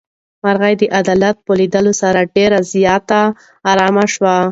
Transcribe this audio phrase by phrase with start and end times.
[0.43, 3.21] مرغۍ د عدالت په لیدلو سره ډېره زیاته
[3.71, 4.35] ارامه شوه.